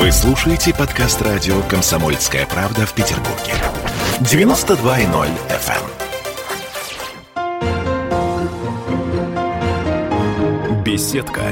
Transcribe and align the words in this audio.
Вы 0.00 0.10
слушаете 0.12 0.72
подкаст 0.72 1.20
радио 1.20 1.60
«Комсомольская 1.64 2.46
правда» 2.46 2.86
в 2.86 2.94
Петербурге. 2.94 3.52
92.0 4.20 5.28
FM. 5.50 5.84
эм. 10.66 10.82
Беседка. 10.82 11.42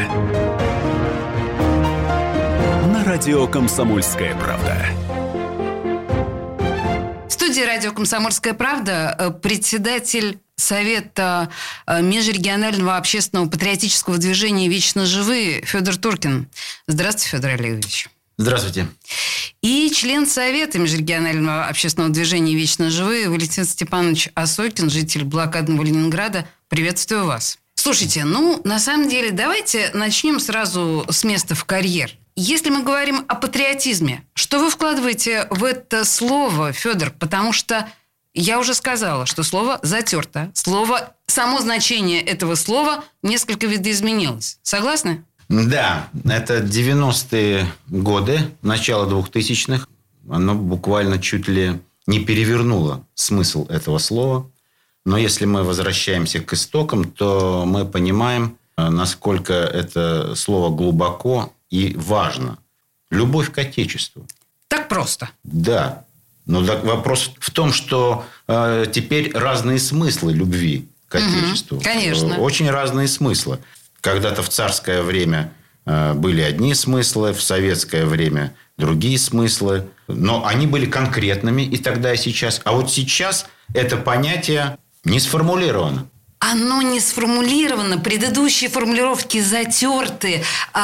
На 2.91 3.05
радио 3.05 3.47
«Комсомольская 3.49 4.35
правда». 4.37 4.87
Студии 7.29 7.61
радио 7.61 7.93
«Комсомольская 7.93 8.55
правда» 8.55 9.15
э, 9.19 9.31
председатель 9.31 10.41
Совета 10.57 11.51
э, 11.87 12.01
межрегионального 12.01 12.97
общественного 12.97 13.51
патриотического 13.51 14.17
движения 14.17 14.69
«Вечно 14.69 15.05
живые» 15.05 15.61
Федор 15.67 15.99
Туркин. 15.99 16.49
Здравствуйте, 16.87 17.37
Федор 17.37 17.51
Олегович. 17.51 18.09
Здравствуйте. 18.39 18.87
И 19.63 19.91
член 19.93 20.25
Совета 20.25 20.79
межрегионального 20.79 21.67
общественного 21.67 22.13
движения 22.13 22.55
«Вечно 22.55 22.89
живые» 22.89 23.29
Валентин 23.29 23.65
Степанович 23.65 24.31
Осокин, 24.35 24.89
житель 24.89 25.25
блокадного 25.25 25.83
Ленинграда. 25.83 26.47
Приветствую 26.69 27.27
вас. 27.27 27.59
Слушайте, 27.75 28.25
ну, 28.25 28.61
на 28.63 28.79
самом 28.79 29.09
деле, 29.09 29.33
давайте 29.33 29.91
начнем 29.93 30.39
сразу 30.39 31.05
с 31.11 31.25
места 31.25 31.57
в 31.57 31.65
карьер. 31.65 32.13
Если 32.37 32.71
мы 32.71 32.85
говорим 32.85 33.25
о 33.27 33.35
патриотизме, 33.35 34.25
что 34.35 34.61
вы 34.61 34.71
вкладываете 34.71 35.49
в 35.51 35.65
это 35.65 36.05
слово, 36.05 36.73
Федор? 36.73 37.11
Потому 37.11 37.53
что 37.53 37.91
я 38.35 38.61
уже 38.61 38.75
сказала, 38.75 39.27
что 39.27 39.43
слово 39.43 39.81
затерто. 39.83 40.53
Слово, 40.55 41.17
само 41.27 41.59
значение 41.59 42.23
этого 42.23 42.55
слова 42.55 43.05
несколько 43.25 43.67
видоизменилось. 43.67 44.61
Согласны? 44.63 45.25
Да, 45.49 46.09
это 46.25 46.59
90-е 46.59 47.67
годы, 47.89 48.41
начало 48.63 49.09
2000-х. 49.09 49.87
Оно 50.29 50.55
буквально 50.55 51.19
чуть 51.19 51.49
ли 51.49 51.81
не 52.07 52.21
перевернуло 52.21 53.05
смысл 53.15 53.67
этого 53.69 53.99
слова. 53.99 54.51
Но 55.07 55.17
если 55.17 55.47
мы 55.47 55.63
возвращаемся 55.63 56.41
к 56.41 56.53
истокам, 56.53 57.05
то 57.05 57.65
мы 57.67 57.87
понимаем, 57.87 58.59
э, 58.77 58.89
насколько 58.91 59.55
это 59.55 60.35
слово 60.35 60.75
глубоко 60.75 61.53
и 61.71 61.95
важно. 61.97 62.59
Любовь 63.11 63.51
к 63.51 63.59
Отечеству. 63.59 64.27
Так 64.69 64.89
просто. 64.89 65.31
Да. 65.45 66.05
Но 66.45 66.65
так 66.65 66.85
вопрос 66.85 67.31
в 67.39 67.51
том, 67.51 67.73
что 67.73 68.27
э, 68.49 68.87
теперь 68.93 69.33
разные 69.35 69.79
смыслы 69.79 70.35
любви 70.35 70.89
к 71.09 71.15
Отечеству. 71.15 71.77
Угу, 71.77 71.85
конечно. 71.85 72.35
Э, 72.35 72.39
очень 72.39 72.71
разные 72.71 73.09
смыслы. 73.09 73.59
Когда-то 74.01 74.43
в 74.43 74.49
царское 74.49 75.03
время 75.03 75.53
э, 75.87 76.15
были 76.15 76.41
одни 76.41 76.75
смыслы, 76.75 77.33
в 77.33 77.43
советское 77.43 78.05
время 78.05 78.55
другие 78.77 79.19
смыслы. 79.19 79.89
Но 80.07 80.47
они 80.47 80.67
были 80.67 80.87
конкретными 80.87 81.63
и 81.63 81.77
тогда, 81.77 82.15
и 82.15 82.17
сейчас. 82.17 82.61
А 82.65 82.73
вот 82.73 82.91
сейчас 82.91 83.47
это 83.75 83.97
понятие 83.97 84.79
не 85.05 85.21
сформулировано 85.21 86.09
оно 86.41 86.83
не 86.83 87.01
сформулировано, 87.01 87.99
предыдущие 87.99 88.71
формулировки 88.71 89.41
затерты, 89.41 90.45
э, 90.73 90.79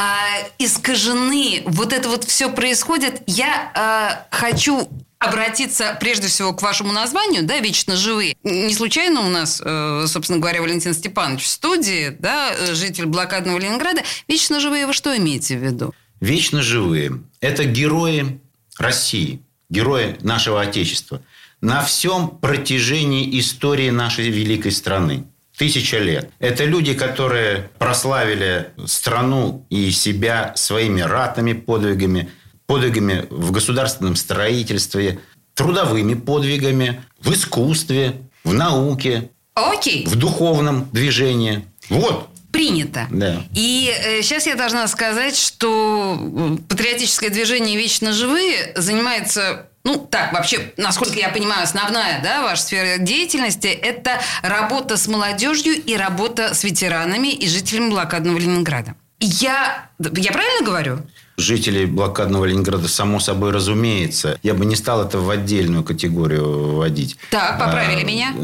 искажены, 0.58 1.62
вот 1.66 1.92
это 1.92 2.08
вот 2.08 2.24
все 2.24 2.50
происходит. 2.50 3.22
Я 3.26 4.26
э, 4.32 4.36
хочу 4.36 4.88
обратиться 5.24 5.96
прежде 6.00 6.28
всего 6.28 6.52
к 6.52 6.62
вашему 6.62 6.92
названию, 6.92 7.42
да, 7.42 7.58
«Вечно 7.58 7.96
живые». 7.96 8.36
Не 8.42 8.74
случайно 8.74 9.20
у 9.20 9.28
нас, 9.28 9.60
э, 9.64 10.04
собственно 10.06 10.38
говоря, 10.38 10.62
Валентин 10.62 10.94
Степанович 10.94 11.44
в 11.44 11.48
студии, 11.48 12.16
да, 12.18 12.54
житель 12.74 13.06
блокадного 13.06 13.58
Ленинграда. 13.58 14.02
«Вечно 14.28 14.60
живые» 14.60 14.86
вы 14.86 14.92
что 14.92 15.16
имеете 15.16 15.56
в 15.56 15.64
виду? 15.64 15.94
«Вечно 16.20 16.62
живые»– 16.62 17.20
это 17.40 17.64
герои 17.64 18.40
России, 18.78 19.40
герои 19.68 20.16
нашего 20.22 20.60
Отечества 20.60 21.22
на 21.60 21.82
всем 21.82 22.28
протяжении 22.28 23.38
истории 23.38 23.90
нашей 23.90 24.28
великой 24.28 24.72
страны 24.72 25.24
тысяча 25.56 25.98
лет. 25.98 26.30
Это 26.38 26.64
люди, 26.64 26.94
которые 26.94 27.70
прославили 27.78 28.70
страну 28.86 29.66
и 29.70 29.90
себя 29.90 30.52
своими 30.56 31.00
ратными 31.00 31.52
подвигами, 31.52 32.30
подвигами 32.66 33.26
в 33.30 33.50
государственном 33.50 34.16
строительстве, 34.16 35.20
трудовыми 35.54 36.14
подвигами, 36.14 37.02
в 37.20 37.32
искусстве, 37.32 38.16
в 38.42 38.52
науке, 38.52 39.30
Окей. 39.54 40.06
в 40.06 40.16
духовном 40.16 40.88
движении. 40.92 41.64
Вот 41.88 42.28
принято. 42.54 43.08
Да. 43.10 43.42
И 43.52 43.92
э, 43.92 44.22
сейчас 44.22 44.46
я 44.46 44.54
должна 44.54 44.86
сказать, 44.86 45.36
что 45.36 46.16
э, 46.16 46.56
патриотическое 46.68 47.28
движение 47.28 47.76
«Вечно 47.76 48.12
живые» 48.12 48.72
занимается 48.76 49.68
ну, 49.82 49.98
так, 49.98 50.32
вообще, 50.32 50.72
насколько 50.78 51.18
я 51.18 51.28
понимаю, 51.28 51.64
основная, 51.64 52.22
да, 52.22 52.42
ваша 52.42 52.62
сфера 52.62 52.96
деятельности– 52.98 53.66
это 53.82 54.18
работа 54.42 54.96
с 54.96 55.08
молодежью 55.08 55.74
и 55.74 55.94
работа 55.96 56.54
с 56.54 56.64
ветеранами 56.64 57.28
и 57.28 57.46
жителями 57.46 57.90
блокадного 57.90 58.38
Ленинграда. 58.38 58.94
Я, 59.24 59.88
я 59.98 60.32
правильно 60.32 60.66
говорю? 60.66 60.98
Жителей 61.38 61.86
блокадного 61.86 62.44
Ленинграда, 62.44 62.88
само 62.88 63.20
собой, 63.20 63.52
разумеется. 63.52 64.38
Я 64.42 64.52
бы 64.52 64.66
не 64.66 64.76
стал 64.76 65.02
это 65.02 65.18
в 65.18 65.30
отдельную 65.30 65.82
категорию 65.82 66.76
вводить. 66.76 67.16
Так, 67.30 67.58
поправили 67.58 68.02
а, 68.02 68.04
меня. 68.04 68.34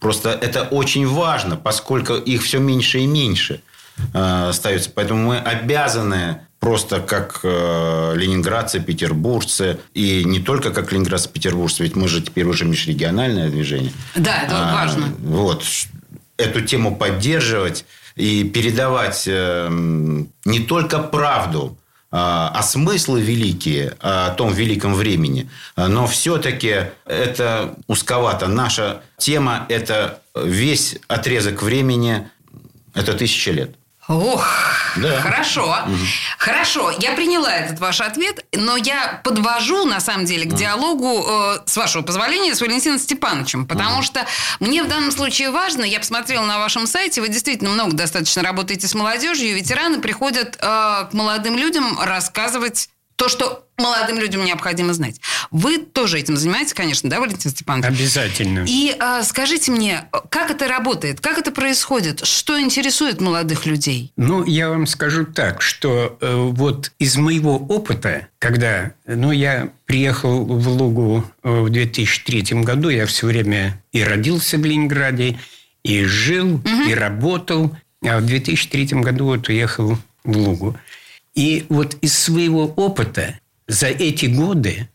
Просто 0.00 0.30
это 0.30 0.64
очень 0.64 1.06
важно, 1.06 1.56
поскольку 1.56 2.14
их 2.14 2.42
все 2.42 2.58
меньше 2.58 2.98
и 2.98 3.06
меньше 3.06 3.62
э, 4.12 4.48
остается. 4.48 4.90
Поэтому 4.92 5.24
мы 5.24 5.38
обязаны 5.38 6.40
просто 6.58 6.98
как 6.98 7.40
э, 7.44 8.14
ленинградцы, 8.16 8.80
петербуржцы, 8.80 9.78
и 9.94 10.24
не 10.24 10.40
только 10.40 10.70
как 10.70 10.90
ленинградцы, 10.90 11.28
петербуржцы, 11.28 11.84
ведь 11.84 11.94
мы 11.94 12.08
же 12.08 12.20
теперь 12.20 12.46
уже 12.46 12.64
межрегиональное 12.64 13.50
движение. 13.50 13.92
Да, 14.16 14.42
это 14.42 14.70
а, 14.70 14.74
важно. 14.74 15.14
Вот. 15.20 15.62
Эту 16.36 16.60
тему 16.62 16.96
поддерживать 16.96 17.84
и 18.16 18.44
передавать 18.44 19.24
э, 19.26 19.68
не 20.44 20.60
только 20.60 20.98
правду, 20.98 21.76
а, 22.10 22.52
а 22.54 22.62
смыслы 22.62 23.20
великие 23.20 23.96
о 23.98 24.30
том 24.30 24.52
великом 24.52 24.94
времени. 24.94 25.50
Но 25.76 26.06
все-таки 26.06 26.86
это 27.06 27.74
узковато. 27.88 28.46
Наша 28.46 29.02
тема– 29.18 29.66
это 29.68 30.22
весь 30.36 30.96
отрезок 31.08 31.62
времени, 31.62 32.28
это 32.94 33.14
тысяча 33.14 33.50
лет. 33.50 33.74
Ох, 34.06 34.46
да. 34.96 35.20
хорошо. 35.20 35.76
Угу. 35.86 35.96
Хорошо, 36.38 36.90
я 36.98 37.12
приняла 37.12 37.52
этот 37.52 37.78
ваш 37.80 38.00
ответ, 38.00 38.44
но 38.52 38.76
я 38.76 39.20
подвожу, 39.24 39.84
на 39.84 40.00
самом 40.00 40.24
деле, 40.24 40.44
к 40.44 40.52
угу. 40.52 40.56
диалогу, 40.56 41.24
э, 41.26 41.58
с 41.66 41.76
вашего 41.76 42.02
позволения, 42.02 42.54
с 42.54 42.60
Валентином 42.60 42.98
Степановичем. 42.98 43.66
Потому 43.66 43.96
угу. 43.96 44.02
что 44.02 44.26
мне 44.60 44.82
в 44.82 44.88
данном 44.88 45.10
случае 45.10 45.50
важно, 45.50 45.84
я 45.84 45.98
посмотрела 45.98 46.44
на 46.44 46.58
вашем 46.58 46.86
сайте, 46.86 47.20
вы 47.20 47.28
действительно 47.28 47.70
много 47.70 47.92
достаточно 47.94 48.42
работаете 48.42 48.88
с 48.88 48.94
молодежью, 48.94 49.54
ветераны 49.54 50.00
приходят 50.00 50.56
э, 50.56 50.60
к 50.60 51.08
молодым 51.12 51.56
людям 51.56 51.98
рассказывать 52.00 52.88
то, 53.16 53.28
что 53.28 53.66
молодым 53.76 54.18
людям 54.18 54.44
необходимо 54.44 54.92
знать. 54.92 55.20
Вы 55.50 55.78
тоже 55.78 56.18
этим 56.18 56.36
занимаетесь, 56.36 56.74
конечно, 56.74 57.10
да, 57.10 57.20
Валентин 57.20 57.50
Степанович? 57.50 57.86
Обязательно. 57.86 58.64
И 58.66 58.94
а, 58.98 59.22
скажите 59.22 59.72
мне, 59.72 60.08
как 60.30 60.50
это 60.50 60.68
работает, 60.68 61.20
как 61.20 61.38
это 61.38 61.50
происходит, 61.50 62.24
что 62.24 62.60
интересует 62.60 63.20
молодых 63.20 63.66
людей? 63.66 64.12
Ну, 64.16 64.44
я 64.44 64.68
вам 64.68 64.86
скажу 64.86 65.24
так, 65.24 65.62
что 65.62 66.16
э, 66.20 66.34
вот 66.34 66.92
из 66.98 67.16
моего 67.16 67.56
опыта, 67.56 68.28
когда, 68.38 68.92
ну, 69.06 69.32
я 69.32 69.70
приехал 69.86 70.44
в 70.44 70.68
Лугу 70.68 71.24
э, 71.42 71.60
в 71.60 71.70
2003 71.70 72.62
году, 72.62 72.88
я 72.88 73.06
все 73.06 73.26
время 73.26 73.82
и 73.92 74.02
родился 74.02 74.58
в 74.58 74.64
Ленинграде, 74.64 75.38
и 75.82 76.04
жил, 76.04 76.54
угу. 76.54 76.82
и 76.88 76.94
работал, 76.94 77.76
а 78.02 78.18
в 78.18 78.26
2003 78.26 78.86
году 79.00 79.26
вот 79.26 79.48
уехал 79.48 79.98
в 80.24 80.36
Лугу. 80.36 80.76
И 81.34 81.66
вот 81.68 81.96
из 82.00 82.16
своего 82.16 82.66
опыта 82.66 83.38
за 83.66 83.88
эти 83.88 84.26
годы 84.26 84.88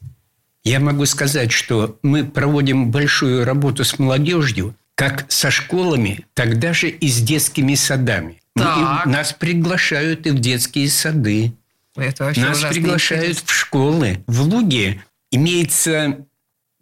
я 0.63 0.79
могу 0.79 1.05
сказать, 1.05 1.51
что 1.51 1.97
мы 2.01 2.23
проводим 2.25 2.91
большую 2.91 3.45
работу 3.45 3.83
с 3.83 3.97
молодежью, 3.99 4.75
как 4.95 5.25
со 5.29 5.49
школами, 5.49 6.25
так 6.33 6.59
даже 6.59 6.89
и 6.89 7.07
с 7.07 7.21
детскими 7.21 7.75
садами. 7.75 8.41
Так. 8.55 9.05
И 9.05 9.09
нас 9.09 9.33
приглашают 9.33 10.27
и 10.27 10.31
в 10.31 10.39
детские 10.39 10.89
сады. 10.89 11.53
Это 11.95 12.25
вообще 12.25 12.41
нас 12.41 12.61
приглашают 12.63 13.23
интересно. 13.23 13.47
в 13.47 13.51
школы. 13.51 14.23
В 14.27 14.41
Луге 14.41 15.03
имеется 15.31 16.25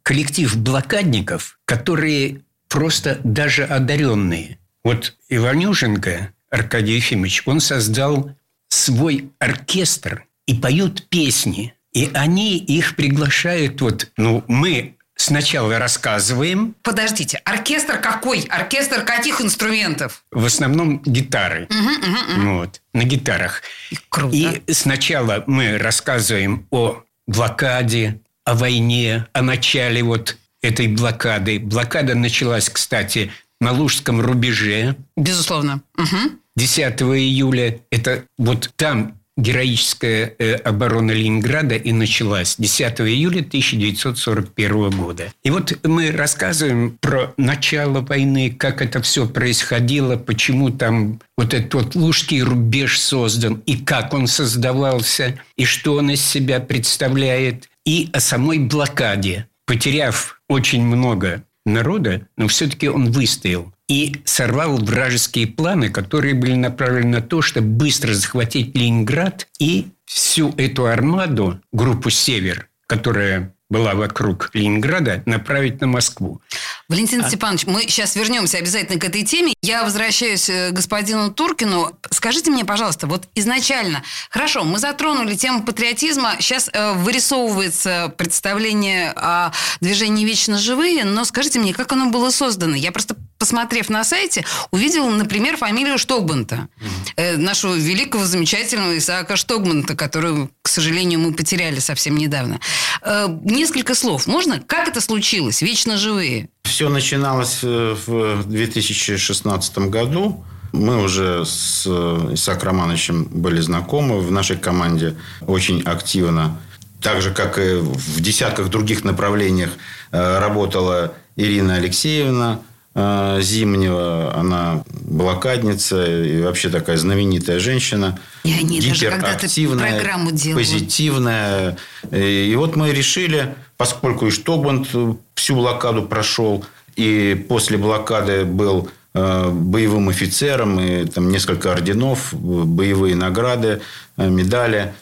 коллектив 0.04 0.56
блокадников, 0.58 1.60
которые 1.66 2.42
просто 2.68 3.20
даже 3.24 3.64
одаренные. 3.64 4.58
Вот 4.84 5.16
Иванюшенко, 5.30 6.34
Аркадий 6.50 6.96
Ефимович, 6.96 7.44
он 7.46 7.60
создал 7.60 8.32
свой 8.70 9.32
оркестр 9.40 10.26
и 10.46 10.54
поют 10.54 11.08
песни. 11.10 11.74
И 11.94 12.10
они 12.14 12.58
их 12.58 12.96
приглашают, 12.96 13.82
вот, 13.82 14.12
ну, 14.18 14.44
мы 14.48 14.98
сначала 15.16 15.80
рассказываем. 15.80 16.76
Подождите, 16.84 17.42
оркестр 17.44 18.00
какой? 18.00 18.42
Оркестр 18.42 19.04
каких 19.04 19.42
инструментов? 19.42 20.24
В 20.32 20.46
основном 20.46 21.02
гитары. 21.04 21.68
Угу, 21.70 21.78
угу, 21.80 22.42
угу. 22.42 22.58
Вот, 22.60 22.82
на 22.94 23.04
гитарах. 23.04 23.64
Круто. 24.10 24.36
И 24.36 24.62
сначала 24.72 25.44
мы 25.48 25.78
рассказываем 25.78 26.68
о 26.70 27.04
блокаде, 27.26 28.20
о 28.46 28.54
войне, 28.54 29.28
о 29.34 29.42
начале 29.42 30.04
вот 30.04 30.38
этой 30.62 30.88
блокады. 30.88 31.60
Блокада 31.60 32.16
началась, 32.16 32.70
кстати, 32.70 33.32
на 33.60 33.72
Лужском 33.72 34.22
рубеже. 34.22 34.96
Безусловно. 35.16 35.82
Угу. 35.98 36.32
10 36.56 37.02
июля. 37.02 37.80
Это 37.92 38.24
вот 38.38 38.72
там 38.76 39.18
героическая 39.38 40.34
э, 40.40 40.56
оборона 40.56 41.12
Ленинграда 41.12 41.76
и 41.76 41.92
началась 41.92 42.56
10 42.58 43.02
июля 43.02 43.42
1941 43.42 44.90
года. 44.90 45.32
И 45.44 45.52
вот 45.52 45.78
мы 45.86 46.12
рассказываем 46.12 46.98
про 47.00 47.34
начало 47.38 48.02
войны, 48.02 48.50
как 48.50 48.82
это 48.82 49.02
все 49.02 49.28
происходило, 49.28 50.18
почему 50.18 50.72
там 50.72 51.22
вот 51.38 51.54
этот 51.54 51.74
вот 51.76 51.96
Лужский 51.96 52.42
рубеж 52.42 53.00
создан, 53.00 53.62
и 53.68 53.78
как 53.78 54.14
он 54.14 54.28
создавался, 54.28 55.40
и 55.56 55.66
что 55.66 55.96
он 55.96 56.10
из 56.10 56.26
себя 56.26 56.60
представляет, 56.60 57.70
и 57.86 58.10
о 58.12 58.20
самой 58.20 58.60
блокаде. 58.60 59.48
Потеряв 59.66 60.42
очень 60.50 60.84
много 60.84 61.44
народа, 61.68 62.28
но 62.38 62.48
все-таки 62.48 62.88
он 62.90 63.12
выстоял 63.12 63.72
и 63.88 64.22
сорвал 64.26 64.78
вражеские 64.78 65.48
планы, 65.48 65.90
которые 65.90 66.34
были 66.34 66.56
направлены 66.56 67.18
на 67.18 67.22
то, 67.22 67.42
чтобы 67.42 67.68
быстро 67.68 68.14
захватить 68.14 68.76
Ленинград 68.76 69.48
и 69.60 69.88
всю 70.06 70.54
эту 70.58 70.88
армаду, 70.88 71.62
группу 71.72 72.10
«Север», 72.10 72.70
которая 72.88 73.54
была 73.70 73.96
вокруг 73.96 74.50
Ленинграда, 74.54 75.24
направить 75.26 75.82
на 75.82 75.88
Москву. 75.88 76.42
Валентин 76.88 77.22
а... 77.24 77.28
Степанович, 77.28 77.66
мы 77.66 77.82
сейчас 77.82 78.16
вернемся 78.16 78.58
обязательно 78.58 79.00
к 79.00 79.04
этой 79.04 79.24
теме. 79.24 79.54
Я 79.62 79.84
возвращаюсь 79.84 80.50
э, 80.50 80.70
к 80.70 80.74
господину 80.74 81.32
Туркину. 81.32 81.92
Скажите 82.10 82.50
мне, 82.50 82.64
пожалуйста, 82.64 83.08
вот 83.08 83.28
изначально, 83.36 84.04
хорошо, 84.30 84.64
мы 84.64 84.80
затронули 84.80 85.36
тему 85.36 85.64
патриотизма, 85.64 86.38
сейчас 86.40 86.70
э, 86.72 86.94
вырисовывается 86.94 88.14
представление 88.18 89.12
о 89.12 89.52
движении 89.82 90.26
«Вечно 90.26 90.58
живые», 90.58 91.04
но 91.04 91.26
скажите 91.26 91.60
мне, 91.60 91.74
как 91.74 91.92
оно 91.92 92.10
было 92.10 92.30
создано? 92.30 92.76
Я 92.76 92.92
просто 92.92 93.16
посмотрев 93.38 93.90
на 93.90 94.04
сайте, 94.04 94.46
увидела, 94.72 95.10
например, 95.10 95.58
фамилию 95.58 95.98
Штогбанта, 95.98 96.68
э, 97.16 97.38
нашего 97.38 97.76
великого, 97.76 98.26
замечательного 98.26 98.98
Исаака 98.98 99.36
Штогбанта, 99.36 99.96
которую, 99.96 100.50
к 100.62 100.68
сожалению, 100.68 101.20
мы 101.20 101.34
потеряли 101.34 101.80
совсем 101.80 102.18
недавно. 102.18 102.60
Э, 103.02 103.28
несколько 103.44 103.96
слов. 103.96 104.28
Можно? 104.28 104.60
Как 104.60 104.88
это 104.88 105.02
случилось? 105.02 105.62
Вечно 105.62 105.98
живые. 105.98 106.50
Все 106.64 106.90
начиналось 106.90 107.60
э, 107.64 107.96
в 108.06 108.44
2016 108.44 109.78
году. 109.90 110.44
Мы 110.74 111.02
уже 111.02 111.46
с 111.46 111.88
Исааком 111.88 112.68
Романовичем 112.68 113.24
были 113.26 113.62
знакомы 113.62 114.20
в 114.20 114.32
нашей 114.32 114.58
команде 114.58 115.16
очень 115.42 115.82
активно. 115.82 116.60
Так 117.02 117.22
же, 117.22 117.32
как 117.32 117.58
и 117.58 117.76
в 117.76 118.20
десятках 118.20 118.70
других 118.70 119.06
направлениях 119.06 119.70
работала 120.12 121.14
Ирина 121.38 121.76
Алексеевна– 121.76 122.60
Зимнего. 122.98 124.34
Она 124.36 124.84
блокадница 124.90 126.06
и 126.06 126.42
вообще 126.42 126.70
такая 126.70 126.98
знаменитая 126.98 127.60
женщина. 127.60 128.20
И 128.44 128.52
они 128.52 128.80
гиперактивная, 128.80 130.00
программу 130.00 130.32
делают. 130.32 130.68
позитивная. 130.68 131.78
И 132.12 132.54
вот 132.58 132.76
мы 132.76 132.92
решили, 132.92 133.56
поскольку 133.78 134.28
и 134.28 134.32
Штогбанд 134.32 134.88
всю 135.36 135.56
блокаду 135.56 136.04
прошел, 136.04 136.66
и 136.96 137.46
после 137.48 137.78
блокады 137.78 138.44
был 138.44 138.90
э, 139.14 139.50
боевым 139.52 140.10
офицером, 140.10 140.80
и 140.80 141.06
там 141.06 141.30
несколько 141.30 141.72
орденов, 141.72 142.34
боевые 142.34 143.16
награды, 143.16 143.82
э, 144.18 144.28
медали. 144.28 144.94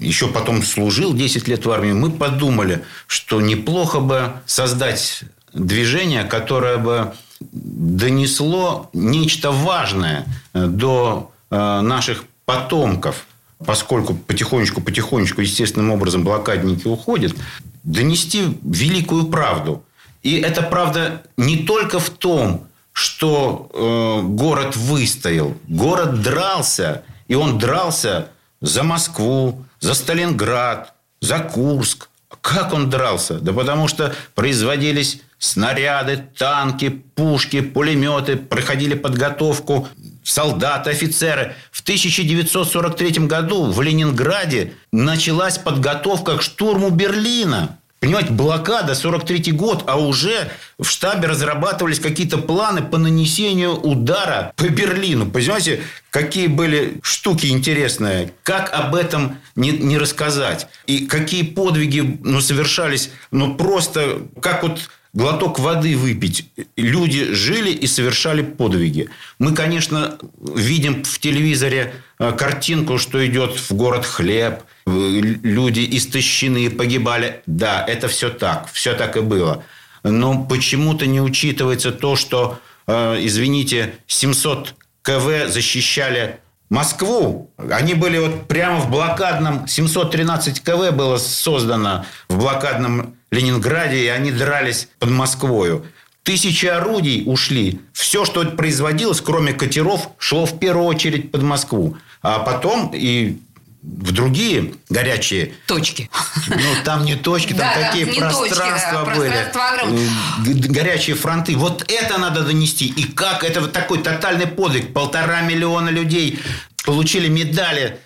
Еще 0.00 0.26
потом 0.26 0.64
служил 0.64 1.14
10 1.14 1.46
лет 1.46 1.64
в 1.64 1.70
армии. 1.70 1.92
Мы 1.92 2.10
подумали, 2.10 2.82
что 3.06 3.40
неплохо 3.40 4.00
бы 4.00 4.32
создать 4.44 5.22
движение, 5.52 6.24
которое 6.24 6.78
бы 6.78 7.14
донесло 7.52 8.90
нечто 8.92 9.50
важное 9.50 10.26
э, 10.52 10.66
до 10.66 11.32
э, 11.50 11.80
наших 11.80 12.24
потомков, 12.44 13.26
поскольку 13.64 14.14
потихонечку-потихонечку 14.14 15.40
естественным 15.40 15.90
образом 15.90 16.24
блокадники 16.24 16.86
уходят, 16.86 17.34
донести 17.82 18.58
великую 18.62 19.26
правду. 19.26 19.82
И 20.22 20.40
эта 20.40 20.62
правда 20.62 21.22
не 21.36 21.58
только 21.58 21.98
в 21.98 22.10
том, 22.10 22.66
что 22.92 23.70
э, 23.72 24.26
город 24.26 24.76
выстоял, 24.76 25.54
город 25.68 26.22
дрался, 26.22 27.02
и 27.28 27.34
он 27.34 27.58
дрался 27.58 28.28
за 28.60 28.82
Москву, 28.82 29.64
за 29.80 29.94
Сталинград, 29.94 30.94
за 31.20 31.40
Курск. 31.40 32.08
Как 32.40 32.72
он 32.72 32.90
дрался? 32.90 33.38
Да 33.40 33.52
потому 33.52 33.88
что 33.88 34.14
производились 34.34 35.20
снаряды, 35.44 36.24
танки, 36.36 36.88
пушки, 36.88 37.60
пулеметы, 37.60 38.36
проходили 38.36 38.94
подготовку 38.94 39.88
солдаты, 40.22 40.90
офицеры. 40.90 41.54
В 41.70 41.82
1943 41.82 43.26
году 43.26 43.66
в 43.66 43.80
Ленинграде 43.82 44.72
началась 44.90 45.58
подготовка 45.58 46.38
к 46.38 46.42
штурму 46.42 46.90
Берлина. 46.90 47.78
Понимаете, 48.00 48.32
блокада, 48.32 48.94
43 48.94 49.52
год, 49.52 49.84
а 49.86 49.98
уже 49.98 50.50
в 50.78 50.84
штабе 50.84 51.26
разрабатывались 51.26 52.00
какие-то 52.00 52.36
планы 52.36 52.82
по 52.82 52.98
нанесению 52.98 53.80
удара 53.80 54.52
по 54.56 54.68
Берлину. 54.68 55.30
Понимаете, 55.30 55.82
какие 56.10 56.48
были 56.48 56.98
штуки 57.02 57.46
интересные. 57.46 58.34
Как 58.42 58.74
об 58.74 58.94
этом 58.94 59.38
не, 59.56 59.70
не 59.70 59.96
рассказать? 59.96 60.68
И 60.86 61.06
какие 61.06 61.44
подвиги 61.44 62.18
ну, 62.22 62.42
совершались, 62.42 63.10
ну, 63.30 63.54
просто 63.54 64.18
как 64.42 64.64
вот 64.64 64.80
глоток 65.14 65.58
воды 65.58 65.96
выпить. 65.96 66.50
Люди 66.76 67.32
жили 67.32 67.70
и 67.70 67.86
совершали 67.86 68.42
подвиги. 68.42 69.08
Мы, 69.38 69.54
конечно, 69.54 70.18
видим 70.40 71.04
в 71.04 71.18
телевизоре 71.18 71.94
э, 72.18 72.32
картинку, 72.32 72.98
что 72.98 73.24
идет 73.26 73.58
в 73.58 73.72
город 73.72 74.04
хлеб, 74.04 74.62
люди 74.86 75.88
истощены, 75.96 76.68
погибали. 76.68 77.42
Да, 77.46 77.84
это 77.86 78.08
все 78.08 78.28
так, 78.28 78.68
все 78.72 78.94
так 78.94 79.16
и 79.16 79.20
было. 79.20 79.64
Но 80.02 80.44
почему-то 80.44 81.06
не 81.06 81.20
учитывается 81.20 81.92
то, 81.92 82.16
что, 82.16 82.58
э, 82.86 83.18
извините, 83.20 83.94
700 84.06 84.74
КВ 85.02 85.48
защищали 85.48 86.40
Москву. 86.70 87.50
Они 87.70 87.94
были 87.94 88.18
вот 88.18 88.48
прямо 88.48 88.80
в 88.80 88.90
блокадном... 88.90 89.68
713 89.68 90.60
КВ 90.60 90.90
было 90.92 91.18
создано 91.18 92.04
в 92.28 92.38
блокадном 92.38 93.16
Ленинграде, 93.34 94.04
и 94.04 94.06
они 94.06 94.30
дрались 94.30 94.88
под 94.98 95.10
Москвою. 95.10 95.84
Тысячи 96.22 96.66
орудий 96.66 97.22
ушли. 97.26 97.80
Все, 97.92 98.24
что 98.24 98.44
производилось, 98.44 99.20
кроме 99.20 99.52
катеров, 99.52 100.08
шло 100.18 100.46
в 100.46 100.58
первую 100.58 100.86
очередь 100.86 101.30
под 101.30 101.42
Москву. 101.42 101.98
А 102.22 102.38
потом 102.38 102.92
и 102.94 103.38
в 103.82 104.12
другие 104.12 104.74
горячие 104.88 105.52
точки. 105.66 106.08
Ну, 106.48 106.56
там 106.84 107.04
не 107.04 107.16
точки, 107.16 107.52
там 107.52 107.70
да, 107.74 107.86
такие 107.86 108.06
пространства 108.06 109.04
точки, 109.04 109.30
да, 109.52 109.84
были. 109.84 110.68
Горячие 110.68 111.16
фронты. 111.16 111.54
Вот 111.56 111.84
это 111.92 112.18
надо 112.18 112.42
донести. 112.42 112.86
И 112.86 113.04
как 113.04 113.44
это 113.44 113.60
вот 113.60 113.72
такой 113.72 114.02
тотальный 114.02 114.46
подвиг. 114.46 114.94
Полтора 114.94 115.42
миллиона 115.42 115.90
людей 115.90 116.40
получили 116.84 117.28
медали 117.28 118.00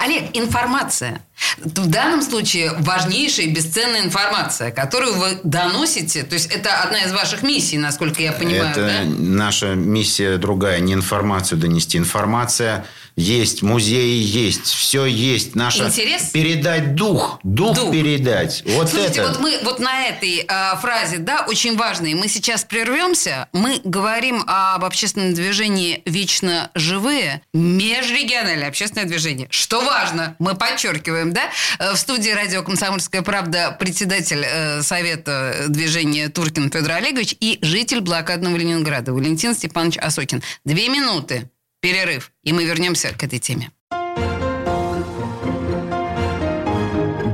Олег, 0.00 0.30
информация. 0.34 1.20
В 1.58 1.88
данном 1.88 2.22
случае 2.22 2.72
важнейшая 2.78 3.46
и 3.46 3.50
бесценная 3.50 4.02
информация, 4.02 4.70
которую 4.70 5.14
вы 5.14 5.38
доносите. 5.42 6.22
То 6.22 6.34
есть 6.34 6.50
это 6.50 6.82
одна 6.82 7.02
из 7.02 7.12
ваших 7.12 7.42
миссий, 7.42 7.76
насколько 7.76 8.22
я 8.22 8.32
понимаю. 8.32 8.70
Это 8.70 8.86
да? 8.86 9.04
наша 9.04 9.74
миссия 9.74 10.38
другая. 10.38 10.80
Не 10.80 10.94
информацию 10.94 11.58
донести. 11.58 11.98
Информация 11.98 12.86
есть, 13.20 13.62
музеи 13.62 14.22
есть, 14.22 14.66
все 14.66 15.04
есть. 15.04 15.54
Наша 15.54 15.86
Интерес? 15.86 16.30
передать 16.30 16.94
дух, 16.94 17.38
дух, 17.42 17.76
дух. 17.76 17.92
передать. 17.92 18.62
Вот 18.66 18.88
Слушайте, 18.88 19.20
это. 19.20 19.28
вот 19.30 19.40
мы 19.40 19.58
вот 19.62 19.78
на 19.78 20.06
этой 20.06 20.46
э, 20.48 20.76
фразе, 20.80 21.18
да, 21.18 21.44
очень 21.46 21.76
важной. 21.76 22.14
Мы 22.14 22.28
сейчас 22.28 22.64
прервемся. 22.64 23.48
Мы 23.52 23.80
говорим 23.84 24.42
об 24.46 24.84
общественном 24.84 25.34
движении 25.34 26.02
"Вечно 26.06 26.70
живые", 26.74 27.42
межрегиональное 27.52 28.68
общественное 28.68 29.06
движение. 29.06 29.48
Что 29.50 29.80
важно, 29.82 30.36
мы 30.38 30.54
подчеркиваем, 30.54 31.32
да? 31.32 31.50
Э, 31.78 31.92
в 31.92 31.96
студии 31.96 32.30
радио 32.30 32.62
"Комсомольская 32.62 33.22
правда" 33.22 33.76
председатель 33.78 34.44
э, 34.44 34.82
совета 34.82 35.66
движения 35.68 36.28
Туркин 36.30 36.70
Федор 36.70 36.92
Олегович 36.92 37.36
и 37.40 37.58
житель 37.62 38.00
блокадного 38.00 38.56
Ленинграда 38.56 39.12
Валентин 39.12 39.54
Степанович 39.54 39.98
Осокин. 39.98 40.42
Две 40.64 40.88
минуты 40.88 41.50
перерыв, 41.80 42.32
и 42.42 42.52
мы 42.52 42.64
вернемся 42.64 43.12
к 43.12 43.22
этой 43.22 43.38
теме. 43.38 43.70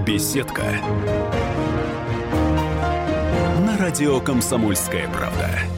Беседка. 0.06 0.80
На 3.60 3.76
радио 3.78 4.20
«Комсомольская 4.20 5.08
правда». 5.08 5.75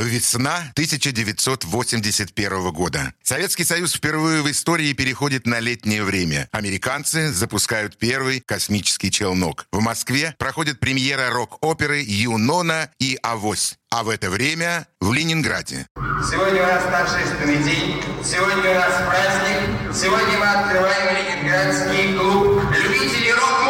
Весна 0.00 0.70
1981 0.72 2.70
года. 2.70 3.12
Советский 3.22 3.64
Союз 3.64 3.92
впервые 3.92 4.40
в 4.40 4.50
истории 4.50 4.94
переходит 4.94 5.46
на 5.46 5.60
летнее 5.60 6.02
время. 6.02 6.48
Американцы 6.52 7.30
запускают 7.30 7.98
первый 7.98 8.40
космический 8.40 9.10
челнок. 9.10 9.66
В 9.70 9.80
Москве 9.80 10.34
проходит 10.38 10.80
премьера 10.80 11.28
рок-оперы 11.30 12.00
«Юнона» 12.00 12.90
и 12.98 13.18
«Авось». 13.22 13.76
А 13.90 14.02
в 14.02 14.08
это 14.08 14.30
время 14.30 14.86
в 15.00 15.12
Ленинграде. 15.12 15.86
Сегодня 16.30 16.62
у 16.62 16.66
нас 16.66 16.84
торжественный 16.84 17.62
день, 17.62 18.00
сегодня 18.24 18.70
у 18.70 18.74
нас 18.74 18.94
праздник, 19.06 19.94
сегодня 19.94 20.38
мы 20.38 20.46
открываем 20.46 21.16
Ленинградский 21.16 22.16
клуб 22.16 22.62
любителей 22.72 23.32
рок-музыки. 23.32 23.69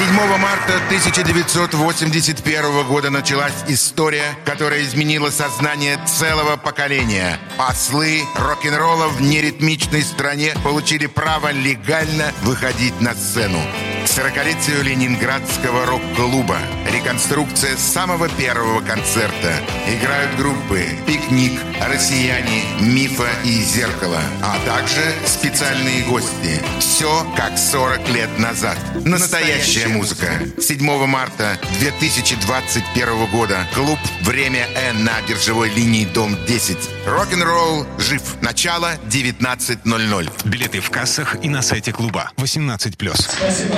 7 0.00 0.14
марта 0.38 0.76
1981 0.86 2.86
года 2.86 3.10
началась 3.10 3.52
история, 3.68 4.34
которая 4.46 4.80
изменила 4.80 5.28
сознание 5.28 5.98
целого 6.06 6.56
поколения. 6.56 7.38
Послы 7.58 8.22
рок-н-ролла 8.34 9.08
в 9.08 9.20
неритмичной 9.20 10.02
стране 10.02 10.54
получили 10.64 11.04
право 11.04 11.52
легально 11.52 12.32
выходить 12.40 12.98
на 13.02 13.12
сцену. 13.12 13.60
К 14.00 14.04
40-летию 14.04 14.82
Ленинградского 14.82 15.84
рок-клуба. 15.86 16.58
Реконструкция 16.90 17.76
самого 17.76 18.28
первого 18.28 18.80
концерта. 18.80 19.54
Играют 19.86 20.36
группы 20.36 20.84
«Пикник», 21.06 21.60
«Россияне», 21.80 22.64
«Мифа» 22.80 23.28
и 23.44 23.62
«Зеркало». 23.62 24.20
А 24.42 24.58
также 24.64 25.02
специальные 25.26 26.04
гости. 26.04 26.60
Все 26.78 27.26
как 27.36 27.58
40 27.58 28.08
лет 28.10 28.38
назад. 28.38 28.78
Настоящая 29.04 29.88
музыка. 29.88 30.28
7 30.58 31.06
марта 31.06 31.58
2021 31.78 33.26
года. 33.26 33.66
Клуб 33.74 33.98
«Время 34.22 34.66
Н» 34.76 35.04
на 35.04 35.20
биржевой 35.28 35.68
линии 35.70 36.06
Дом 36.06 36.36
10. 36.46 36.78
Рок-н-ролл 37.06 37.86
жив. 37.98 38.22
Начало 38.40 38.94
19.00. 39.10 40.48
Билеты 40.48 40.80
в 40.80 40.90
кассах 40.90 41.36
и 41.42 41.48
на 41.48 41.62
сайте 41.62 41.92
клуба. 41.92 42.30
18+. 42.36 42.94
Спасибо. 43.14 43.76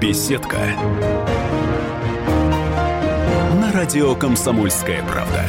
Беседка. 0.00 0.58
На 3.60 3.70
радио 3.72 4.14
«Комсомольская 4.14 5.02
правда». 5.04 5.44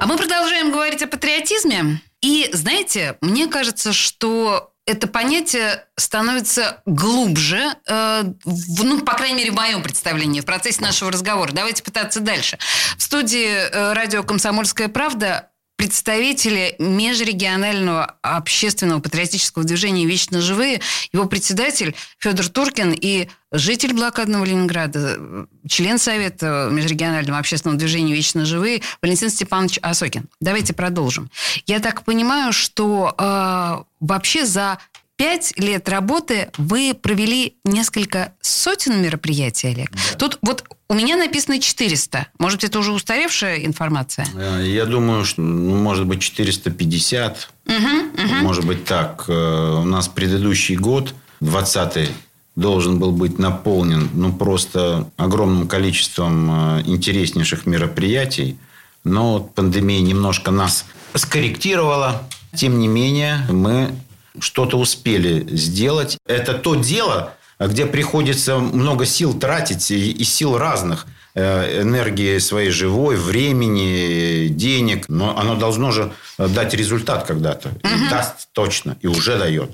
А 0.00 0.06
мы 0.06 0.16
продолжаем 0.16 0.72
говорить 0.72 1.02
о 1.02 1.06
патриотизме. 1.06 2.00
И, 2.22 2.48
знаете, 2.52 3.16
мне 3.20 3.46
кажется, 3.46 3.92
что 3.92 4.72
это 4.86 5.06
понятие 5.06 5.84
становится 5.96 6.80
глубже, 6.86 7.60
э, 7.86 8.22
в- 8.44 8.84
ну, 8.84 9.00
по 9.02 9.12
крайней 9.12 9.36
мере, 9.36 9.50
в 9.50 9.54
моем 9.54 9.82
представлении, 9.82 10.40
в 10.40 10.46
процессе 10.46 10.80
нашего 10.80 11.12
разговора. 11.12 11.52
Давайте 11.52 11.82
пытаться 11.82 12.20
дальше. 12.20 12.58
В 12.96 13.02
студии 13.02 13.48
э, 13.48 13.92
радио 13.92 14.22
«Комсомольская 14.22 14.88
правда» 14.88 15.47
представители 15.88 16.74
межрегионального 16.78 18.16
общественного 18.20 19.00
патриотического 19.00 19.64
движения 19.64 20.04
«Вечно 20.04 20.42
живые», 20.42 20.82
его 21.14 21.24
председатель 21.24 21.96
Федор 22.18 22.46
Туркин 22.48 22.92
и 22.92 23.30
житель 23.52 23.94
блокадного 23.94 24.44
Ленинграда, 24.44 25.46
член 25.66 25.98
Совета 25.98 26.68
межрегионального 26.70 27.38
общественного 27.38 27.78
движения 27.78 28.12
«Вечно 28.12 28.44
живые» 28.44 28.82
Валентин 29.00 29.30
Степанович 29.30 29.78
Осокин. 29.80 30.28
Давайте 30.40 30.74
продолжим. 30.74 31.30
Я 31.64 31.80
так 31.80 32.04
понимаю, 32.04 32.52
что 32.52 33.14
э, 33.16 33.84
вообще 34.00 34.44
за 34.44 34.78
пять 35.18 35.52
лет 35.58 35.88
работы 35.88 36.48
вы 36.56 36.94
провели 36.94 37.56
несколько 37.64 38.32
сотен 38.40 39.02
мероприятий, 39.02 39.66
Олег. 39.68 39.90
Тут 40.16 40.38
вот 40.40 40.64
у 40.88 40.94
меня 40.94 41.16
написано 41.16 41.60
400. 41.60 42.28
Может, 42.38 42.64
это 42.64 42.78
уже 42.78 42.92
устаревшая 42.92 43.66
информация? 43.66 44.26
Э, 44.34 44.62
Я 44.64 44.86
думаю, 44.86 45.24
что, 45.26 45.42
ну, 45.42 45.74
может 45.76 46.06
быть, 46.06 46.22
450. 46.22 47.50
Может 48.42 48.64
быть, 48.64 48.84
так. 48.84 49.24
Э, 49.28 49.80
У 49.82 49.84
нас 49.84 50.08
предыдущий 50.08 50.76
год, 50.76 51.14
20 51.40 52.10
должен 52.56 52.98
был 52.98 53.12
быть 53.12 53.38
наполнен 53.38 54.08
ну, 54.14 54.32
просто 54.32 55.10
огромным 55.16 55.68
количеством 55.68 56.78
э, 56.78 56.82
интереснейших 56.86 57.66
мероприятий. 57.66 58.56
Но 59.04 59.40
пандемия 59.40 60.00
немножко 60.00 60.50
нас 60.52 60.84
скорректировала. 61.14 62.22
Тем 62.54 62.78
не 62.78 62.88
менее, 62.88 63.44
мы 63.50 63.90
что-то 64.40 64.78
успели 64.78 65.56
сделать. 65.56 66.18
Это 66.26 66.54
то 66.54 66.74
дело, 66.74 67.34
где 67.58 67.86
приходится 67.86 68.58
много 68.58 69.06
сил 69.06 69.38
тратить 69.38 69.90
и, 69.90 70.10
и 70.10 70.24
сил 70.24 70.58
разных 70.58 71.06
э, 71.34 71.82
энергии 71.82 72.38
своей 72.38 72.70
живой, 72.70 73.16
времени, 73.16 74.48
денег. 74.48 75.08
Но 75.08 75.36
оно 75.38 75.56
должно 75.56 75.90
же 75.90 76.12
дать 76.38 76.74
результат 76.74 77.26
когда-то. 77.26 77.70
И 77.82 78.10
даст 78.10 78.48
точно. 78.52 78.96
И 79.00 79.06
уже 79.06 79.38
дает. 79.38 79.70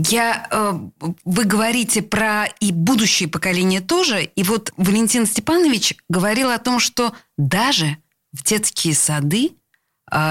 Я, 0.00 0.46
э, 0.52 0.78
вы 1.24 1.44
говорите 1.44 2.02
про 2.02 2.46
и 2.60 2.70
будущее 2.70 3.28
поколение 3.28 3.80
тоже. 3.80 4.22
И 4.22 4.44
вот 4.44 4.72
Валентин 4.76 5.26
Степанович 5.26 5.96
говорил 6.08 6.50
о 6.50 6.58
том, 6.58 6.78
что 6.78 7.12
даже 7.36 7.96
в 8.32 8.44
детские 8.44 8.94
сады 8.94 9.46
э, 9.46 9.57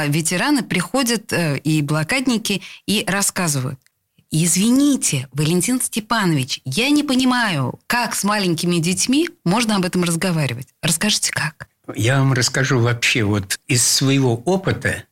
ветераны 0.07 0.63
приходят 0.63 1.31
э, 1.33 1.57
и 1.59 1.81
блокадники 1.81 2.61
и 2.85 3.03
рассказывают. 3.07 3.79
Извините, 4.29 5.29
Валентин 5.31 5.79
Степанович, 5.79 6.61
я 6.65 6.89
не 6.89 7.03
понимаю, 7.03 7.79
как 7.87 8.13
с 8.13 8.23
маленькими 8.23 8.77
детьми 8.77 9.29
можно 9.45 9.77
об 9.77 9.85
этом 9.85 10.03
разговаривать. 10.03 10.67
Расскажите, 10.81 11.31
как? 11.31 11.69
Я 11.95 12.19
вам 12.19 12.33
расскажу 12.33 12.79
вообще 12.79 13.23
вот 13.23 13.59
из 13.67 13.87
своего 13.87 14.35
опыта. 14.35 15.03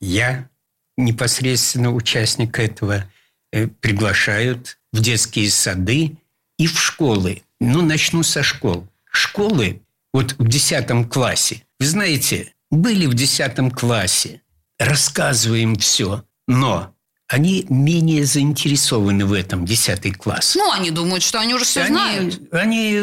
Я 0.00 0.48
непосредственно 0.96 1.92
участник 1.92 2.58
этого 2.58 3.10
э, 3.52 3.66
приглашают 3.66 4.78
в 4.92 5.00
детские 5.00 5.50
сады 5.50 6.16
и 6.56 6.66
в 6.66 6.80
школы. 6.80 7.42
Ну, 7.58 7.82
начну 7.82 8.22
со 8.22 8.42
школ. 8.42 8.86
Школы 9.10 9.82
вот 10.12 10.34
в 10.38 10.46
10 10.46 11.08
классе. 11.08 11.64
Вы 11.80 11.86
знаете, 11.86 12.54
были 12.70 13.06
в 13.06 13.14
10 13.14 13.70
классе, 13.74 14.42
рассказываем 14.78 15.76
все, 15.76 16.24
но 16.48 16.94
они 17.28 17.64
менее 17.68 18.24
заинтересованы 18.24 19.24
в 19.24 19.32
этом 19.32 19.64
10 19.64 20.16
класс. 20.16 20.54
Ну, 20.56 20.70
они 20.72 20.90
думают, 20.90 21.22
что 21.22 21.38
они 21.40 21.54
уже 21.54 21.64
все 21.64 21.82
Они- 21.82 21.92
знают. 21.94 22.40
Они 22.52 23.00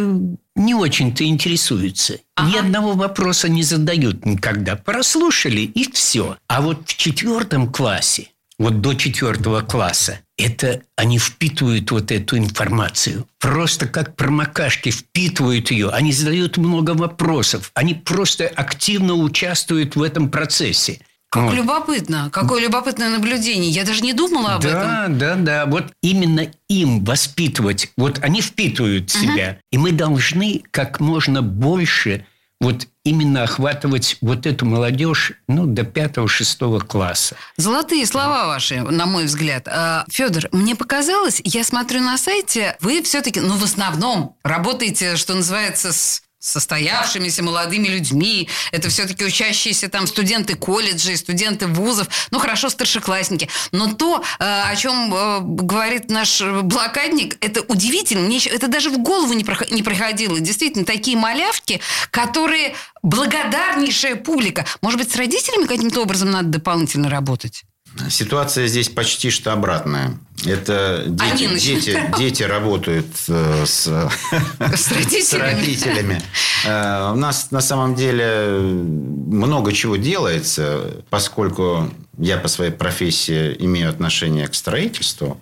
не 0.55 0.75
очень-то 0.75 1.23
интересуются. 1.23 2.13
Ни 2.13 2.19
Ага. 2.35 2.59
одного 2.59 2.93
вопроса 2.93 3.47
не 3.47 3.63
задают 3.63 4.25
никогда. 4.25 4.75
Прослушали 4.75 5.61
и 5.61 5.89
все. 5.91 6.37
А 6.47 6.61
вот 6.61 6.89
в 6.89 6.97
четвертом 6.97 7.71
классе, 7.71 8.29
вот 8.59 8.81
до 8.81 8.93
четвертого 8.93 9.61
класса, 9.61 10.19
это 10.37 10.81
они 10.95 11.19
впитывают 11.19 11.91
вот 11.91 12.11
эту 12.11 12.37
информацию. 12.37 13.27
Просто 13.39 13.87
как 13.87 14.15
промокашки 14.15 14.89
впитывают 14.89 15.71
ее. 15.71 15.89
Они 15.89 16.11
задают 16.11 16.57
много 16.57 16.91
вопросов. 16.91 17.71
Они 17.73 17.93
просто 17.93 18.47
активно 18.47 19.13
участвуют 19.13 19.95
в 19.95 20.01
этом 20.01 20.29
процессе. 20.29 21.01
Как 21.29 21.43
Вот. 21.43 21.55
любопытно. 21.55 22.29
Какое 22.31 22.61
любопытное 22.61 23.09
наблюдение. 23.09 23.69
Я 23.69 23.83
даже 23.83 24.01
не 24.01 24.13
думала 24.13 24.55
об 24.55 24.65
этом. 24.65 24.81
Да, 24.81 25.07
да, 25.09 25.35
да. 25.35 25.65
Вот 25.65 25.91
именно 26.01 26.47
им 26.69 27.03
воспитывать. 27.03 27.91
Вот 27.97 28.19
они 28.23 28.41
впитывают 28.41 29.11
себя. 29.11 29.59
И 29.71 29.77
мы 29.77 29.91
должны 29.91 30.63
как 30.71 30.99
можно 30.99 31.41
больше 31.41 32.25
вот 32.59 32.87
именно 33.03 33.43
охватывать 33.43 34.17
вот 34.21 34.45
эту 34.45 34.65
молодежь 34.65 35.33
ну, 35.47 35.65
до 35.65 35.83
пятого-шестого 35.83 36.79
класса. 36.79 37.35
Золотые 37.55 38.05
слова 38.05 38.47
ваши, 38.47 38.81
на 38.81 39.05
мой 39.05 39.25
взгляд. 39.25 39.67
А, 39.67 40.05
Федор, 40.09 40.49
мне 40.51 40.75
показалось, 40.75 41.41
я 41.43 41.63
смотрю 41.63 42.01
на 42.01 42.17
сайте, 42.17 42.75
вы 42.81 43.01
все-таки, 43.03 43.39
ну, 43.39 43.55
в 43.55 43.63
основном 43.63 44.35
работаете, 44.43 45.15
что 45.15 45.35
называется, 45.35 45.93
с 45.93 46.23
состоявшимися 46.47 47.43
молодыми 47.43 47.87
людьми. 47.87 48.49
Это 48.71 48.89
все-таки 48.89 49.25
учащиеся 49.25 49.89
там 49.89 50.07
студенты 50.07 50.55
колледжей, 50.55 51.17
студенты 51.17 51.67
вузов, 51.67 52.07
ну, 52.31 52.39
хорошо, 52.39 52.69
старшеклассники. 52.69 53.49
Но 53.71 53.93
то, 53.93 54.23
э, 54.39 54.43
о 54.43 54.75
чем 54.75 55.13
э, 55.13 55.39
говорит 55.41 56.09
наш 56.09 56.41
блокадник, 56.41 57.37
это 57.41 57.61
удивительно. 57.61 58.21
Мне 58.21 58.39
это 58.39 58.67
даже 58.67 58.89
в 58.89 58.97
голову 58.97 59.33
не 59.33 59.45
не 59.71 59.83
приходило. 59.83 60.39
Действительно, 60.39 60.85
такие 60.85 61.17
малявки, 61.17 61.79
которые 62.11 62.75
благодарнейшая 63.03 64.15
публика. 64.15 64.65
Может 64.81 64.99
быть, 64.99 65.11
с 65.11 65.15
родителями 65.15 65.65
каким-то 65.65 66.01
образом 66.01 66.31
надо 66.31 66.49
дополнительно 66.49 67.09
работать? 67.09 67.63
Ситуация 68.09 68.67
здесь 68.67 68.89
почти 68.89 69.29
что 69.29 69.53
обратная. 69.53 70.17
Это 70.45 71.03
дети, 71.07 71.45
Они 71.45 71.59
дети, 71.59 72.13
дети 72.17 72.43
работают 72.43 73.07
э, 73.27 73.65
с, 73.65 73.87
С 73.87 74.91
родителями. 74.91 75.21
с 75.23 75.33
родителями. 75.33 76.21
Э, 76.65 77.11
У 77.13 77.15
нас 77.15 77.51
на 77.51 77.61
самом 77.61 77.95
деле 77.95 78.59
много 78.59 79.73
чего 79.73 79.95
делается, 79.95 81.03
поскольку 81.09 81.91
я 82.17 82.37
по 82.37 82.47
своей 82.47 82.71
профессии 82.71 83.55
имею 83.59 83.89
отношение 83.89 84.47
к 84.47 84.53
строительству. 84.55 85.41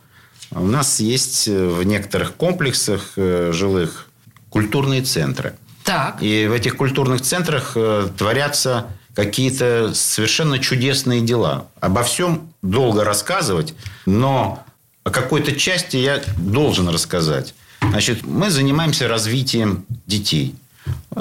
У 0.51 0.65
нас 0.65 1.00
есть 1.00 1.47
в 1.47 1.83
некоторых 1.83 2.35
комплексах 2.35 3.13
э, 3.17 3.51
жилых 3.53 4.07
культурные 4.50 5.01
центры. 5.01 5.55
Так. 5.83 6.17
И 6.21 6.47
в 6.47 6.53
этих 6.53 6.77
культурных 6.77 7.21
центрах 7.21 7.77
творятся 8.17 8.88
какие-то 9.15 9.93
совершенно 9.93 10.60
чудесные 10.60 11.22
дела. 11.22 11.67
Обо 11.79 12.03
всем 12.03 12.51
долго 12.62 13.03
рассказывать, 13.03 13.74
но 14.05 14.63
о 15.03 15.10
какой-то 15.10 15.55
части 15.55 15.98
я 15.98 16.22
должен 16.38 16.89
рассказать. 16.89 17.55
Значит, 17.81 18.25
мы 18.25 18.50
занимаемся 18.50 19.07
развитием 19.07 19.86
детей 20.05 20.55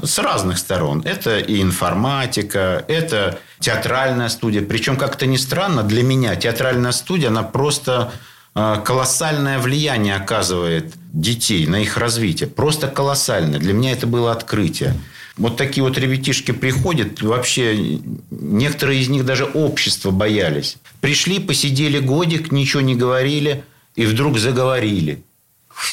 с 0.02 0.18
разных 0.18 0.58
сторон. 0.58 1.02
Это 1.04 1.38
и 1.38 1.62
информатика, 1.62 2.84
это 2.88 3.38
театральная 3.60 4.28
студия. 4.28 4.62
Причем, 4.62 4.96
как-то 4.96 5.26
ни 5.26 5.36
странно, 5.36 5.82
для 5.82 6.02
меня 6.02 6.34
театральная 6.36 6.92
студия, 6.92 7.28
она 7.28 7.42
просто 7.42 8.12
э, 8.54 8.82
колоссальное 8.84 9.58
влияние 9.58 10.16
оказывает 10.16 10.94
детей 11.12 11.66
на 11.66 11.76
их 11.82 11.96
развитие. 11.96 12.48
Просто 12.48 12.88
колоссальное. 12.88 13.60
Для 13.60 13.72
меня 13.72 13.92
это 13.92 14.06
было 14.06 14.32
открытие. 14.32 14.94
Вот 15.36 15.56
такие 15.56 15.82
вот 15.82 15.98
ребятишки 15.98 16.52
приходят, 16.52 17.20
вообще 17.20 17.98
некоторые 18.30 19.00
из 19.00 19.08
них 19.08 19.24
даже 19.24 19.44
общество 19.44 20.10
боялись. 20.12 20.76
Пришли, 21.00 21.40
посидели 21.40 21.98
годик, 21.98 22.52
ничего 22.52 22.82
не 22.82 22.94
говорили, 22.94 23.64
и 23.96 24.06
вдруг 24.06 24.38
заговорили. 24.38 25.22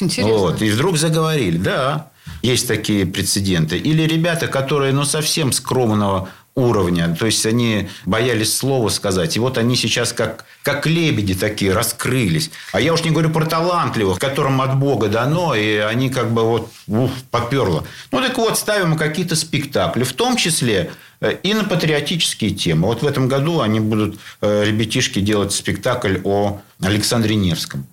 Интересно. 0.00 0.32
Вот, 0.32 0.62
и 0.62 0.70
вдруг 0.70 0.96
заговорили. 0.96 1.56
Да, 1.56 2.12
есть 2.42 2.68
такие 2.68 3.04
прецеденты. 3.04 3.78
Или 3.78 4.02
ребята, 4.02 4.46
которые 4.46 4.92
ну, 4.92 5.04
совсем 5.04 5.50
скромного 5.50 6.28
уровня. 6.54 7.16
То 7.18 7.26
есть, 7.26 7.44
они 7.46 7.88
боялись 8.04 8.56
слова 8.56 8.88
сказать. 8.88 9.36
И 9.36 9.40
вот 9.40 9.58
они 9.58 9.76
сейчас 9.76 10.12
как, 10.12 10.44
как 10.62 10.86
лебеди 10.86 11.34
такие 11.34 11.72
раскрылись. 11.72 12.50
А 12.72 12.80
я 12.80 12.92
уж 12.92 13.02
не 13.04 13.10
говорю 13.10 13.30
про 13.30 13.46
талантливых, 13.46 14.18
которым 14.18 14.60
от 14.60 14.78
Бога 14.78 15.08
дано, 15.08 15.54
и 15.54 15.76
они 15.76 16.10
как 16.10 16.32
бы 16.32 16.42
вот 16.42 16.70
уф, 16.88 17.10
поперло. 17.30 17.84
Ну, 18.10 18.20
так 18.20 18.36
вот, 18.38 18.58
ставим 18.58 18.96
какие-то 18.96 19.36
спектакли. 19.36 20.04
В 20.04 20.12
том 20.12 20.36
числе 20.36 20.90
э, 21.20 21.36
и 21.42 21.54
на 21.54 21.64
патриотические 21.64 22.50
темы. 22.50 22.88
Вот 22.88 23.02
в 23.02 23.06
этом 23.06 23.28
году 23.28 23.60
они 23.60 23.80
будут, 23.80 24.18
э, 24.40 24.64
ребятишки, 24.64 25.20
делать 25.20 25.52
спектакль 25.52 26.18
о 26.24 26.60
Александре 26.80 27.34
Невском. 27.34 27.86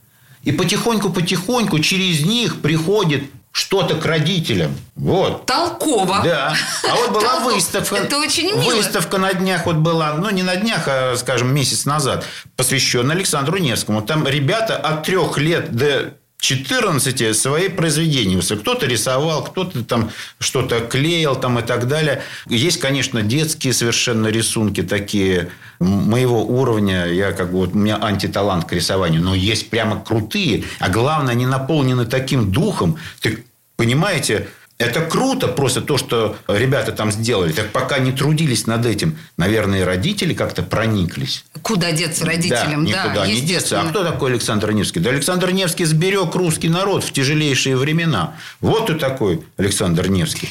И 0.43 0.51
потихоньку-потихоньку 0.51 1.79
через 1.79 2.25
них 2.25 2.61
приходит 2.61 3.23
что-то 3.51 3.95
к 3.95 4.05
родителям. 4.05 4.75
Вот. 4.95 5.45
Толково. 5.45 6.21
Да. 6.23 6.55
А 6.89 6.95
вот 6.95 7.11
была 7.11 7.21
Толково. 7.21 7.53
выставка. 7.55 7.95
Это 7.95 8.17
очень 8.17 8.45
мило. 8.55 8.75
Выставка 8.75 9.17
на 9.17 9.33
днях 9.33 9.65
вот 9.65 9.77
была, 9.77 10.13
ну, 10.13 10.29
не 10.29 10.43
на 10.43 10.55
днях, 10.55 10.83
а, 10.87 11.15
скажем, 11.17 11.53
месяц 11.53 11.85
назад, 11.85 12.25
посвященная 12.55 13.15
Александру 13.15 13.57
Невскому. 13.57 14.01
Там 14.01 14.27
ребята 14.27 14.77
от 14.77 15.03
трех 15.03 15.37
лет 15.37 15.75
до 15.75 16.13
14 16.39 17.35
свои 17.35 17.67
произведения. 17.67 18.41
Кто-то 18.41 18.85
рисовал, 18.85 19.43
кто-то 19.43 19.83
там 19.83 20.09
что-то 20.39 20.79
клеил 20.79 21.35
там 21.35 21.59
и 21.59 21.61
так 21.61 21.87
далее. 21.87 22.23
Есть, 22.47 22.79
конечно, 22.79 23.21
детские 23.21 23.73
совершенно 23.73 24.27
рисунки 24.27 24.81
такие 24.81 25.49
моего 25.79 26.45
уровня. 26.45 27.07
Я 27.07 27.33
как 27.33 27.51
бы 27.51 27.57
вот 27.59 27.73
у 27.73 27.77
меня 27.77 27.97
антиталант 28.01 28.65
к 28.65 28.73
рисованию, 28.73 29.21
но 29.21 29.35
есть 29.35 29.69
прямо 29.69 30.01
крутые, 30.01 30.63
а 30.79 30.89
главное, 30.89 31.33
они 31.33 31.45
наполнены 31.45 32.05
таким 32.05 32.51
духом. 32.51 32.97
Ты 33.19 33.43
понимаете, 33.75 34.47
это 34.79 35.01
круто 35.01 35.49
просто 35.49 35.81
то, 35.81 35.97
что 35.97 36.37
ребята 36.47 36.93
там 36.93 37.11
сделали. 37.11 37.51
Так 37.51 37.71
пока 37.71 37.99
не 37.99 38.13
трудились 38.13 38.65
над 38.65 38.85
этим, 38.85 39.17
наверное, 39.35 39.85
родители 39.85 40.33
как-то 40.33 40.63
прониклись. 40.63 41.43
Куда 41.61 41.91
деться 41.91 42.25
родителям? 42.25 42.85
Да, 42.85 42.91
Да, 42.91 43.03
никуда 43.03 43.27
не 43.27 43.41
деться. 43.41 43.81
А 43.81 43.89
кто 43.89 44.03
такой 44.05 44.31
Александр 44.31 44.71
Невский? 44.71 45.01
Да 45.01 45.09
Александр 45.09 45.51
Невский 45.51 45.83
сберег 45.83 46.33
русский 46.33 46.69
народ 46.69 47.03
в 47.03 47.11
тяжелейшие 47.11 47.75
времена. 47.75 48.35
Вот 48.61 48.85
кто 48.85 48.93
такой 48.95 49.43
Александр 49.57 50.07
Невский. 50.07 50.47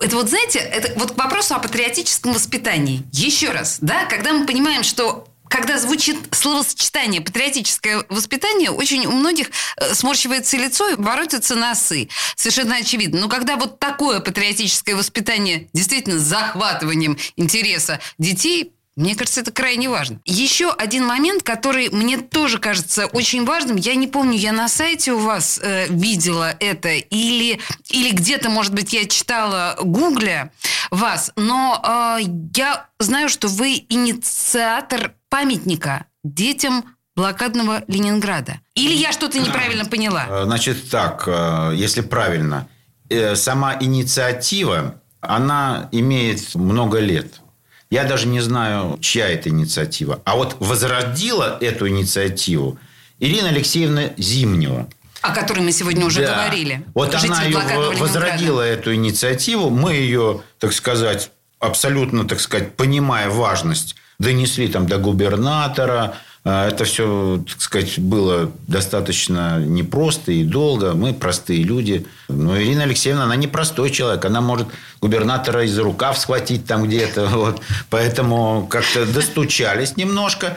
Это 0.00 0.16
вот, 0.16 0.30
знаете, 0.30 0.60
это 0.60 0.98
вот 0.98 1.12
к 1.12 1.18
вопросу 1.18 1.54
о 1.54 1.58
патриотическом 1.58 2.32
воспитании. 2.32 3.02
Еще 3.12 3.50
раз, 3.50 3.78
да, 3.82 4.06
когда 4.06 4.32
мы 4.32 4.46
понимаем, 4.46 4.82
что 4.82 5.26
когда 5.48 5.78
звучит 5.78 6.16
словосочетание 6.32 7.20
«патриотическое 7.20 8.04
воспитание», 8.08 8.70
очень 8.70 9.06
у 9.06 9.12
многих 9.12 9.50
э, 9.76 9.94
сморщивается 9.94 10.56
лицо 10.56 10.88
и 10.90 10.94
воротятся 10.94 11.54
носы. 11.54 12.08
Совершенно 12.36 12.76
очевидно. 12.76 13.20
Но 13.20 13.28
когда 13.28 13.56
вот 13.56 13.78
такое 13.78 14.20
патриотическое 14.20 14.94
воспитание 14.94 15.68
действительно 15.72 16.18
с 16.18 16.22
захватыванием 16.22 17.18
интереса 17.36 18.00
детей, 18.18 18.72
мне 18.98 19.14
кажется, 19.14 19.40
это 19.42 19.52
крайне 19.52 19.88
важно. 19.88 20.20
Еще 20.24 20.70
один 20.70 21.06
момент, 21.06 21.44
который 21.44 21.88
мне 21.90 22.18
тоже 22.18 22.58
кажется 22.58 23.06
очень 23.06 23.44
важным. 23.44 23.76
Я 23.76 23.94
не 23.94 24.08
помню, 24.08 24.36
я 24.36 24.52
на 24.52 24.68
сайте 24.68 25.12
у 25.12 25.18
вас 25.20 25.60
э, 25.62 25.86
видела 25.88 26.54
это 26.58 26.88
или, 26.90 27.60
или 27.90 28.10
где-то, 28.10 28.50
может 28.50 28.74
быть, 28.74 28.92
я 28.92 29.04
читала, 29.06 29.76
гугля 29.80 30.50
вас, 30.90 31.30
но 31.36 32.18
э, 32.20 32.24
я 32.56 32.86
знаю, 32.98 33.28
что 33.28 33.46
вы 33.46 33.84
инициатор 33.88 35.14
памятника 35.28 36.06
детям 36.24 36.84
блокадного 37.14 37.84
Ленинграда. 37.86 38.60
Или 38.74 38.94
я 38.94 39.12
что-то 39.12 39.38
неправильно 39.38 39.84
поняла? 39.84 40.26
Э, 40.28 40.44
Значит 40.44 40.90
так, 40.90 41.24
э, 41.26 41.72
если 41.76 42.00
правильно, 42.00 42.68
э, 43.10 43.36
сама 43.36 43.76
инициатива, 43.80 45.00
она 45.20 45.88
имеет 45.92 46.54
много 46.56 46.98
лет. 46.98 47.40
Я 47.90 48.04
даже 48.04 48.26
не 48.26 48.40
знаю, 48.40 48.98
чья 49.00 49.28
это 49.28 49.48
инициатива. 49.48 50.20
А 50.24 50.36
вот 50.36 50.56
возродила 50.60 51.58
эту 51.60 51.88
инициативу 51.88 52.78
Ирина 53.18 53.48
Алексеевна 53.48 54.10
Зимнева. 54.18 54.88
О 55.22 55.34
которой 55.34 55.60
мы 55.60 55.72
сегодня 55.72 56.04
уже 56.04 56.20
Да. 56.24 56.34
говорили. 56.34 56.84
Вот 56.94 57.12
Житель 57.14 57.32
она 57.32 57.42
ее 57.44 57.58
возродила, 57.98 58.62
Ленинграда. 58.62 58.64
эту 58.66 58.94
инициативу. 58.94 59.70
Мы 59.70 59.94
ее, 59.94 60.42
так 60.58 60.72
сказать, 60.72 61.30
абсолютно, 61.58 62.28
так 62.28 62.40
сказать, 62.40 62.76
понимая 62.76 63.28
важность, 63.30 63.96
донесли 64.18 64.68
там 64.68 64.86
до 64.86 64.98
губернатора. 64.98 66.16
А, 66.44 66.68
Это 66.68 66.84
все, 66.84 67.42
так 67.46 67.60
сказать, 67.60 67.98
было 67.98 68.50
достаточно 68.66 69.58
непросто 69.58 70.32
и 70.32 70.44
долго. 70.44 70.94
Мы 70.94 71.12
простые 71.12 71.62
люди. 71.62 72.06
Но 72.28 72.60
Ирина 72.60 72.84
Алексеевна, 72.84 73.24
она 73.24 73.36
не 73.36 73.46
простой 73.46 73.90
человек. 73.90 74.24
Она 74.24 74.40
может 74.40 74.68
губернатора 75.00 75.64
из 75.64 75.78
рукав 75.78 76.18
схватить 76.18 76.66
там 76.66 76.84
где-то. 76.84 77.26
Вот. 77.38 77.60
Поэтому 77.90 78.66
как-то 78.68 79.06
достучались 79.06 79.96
немножко. 79.96 80.56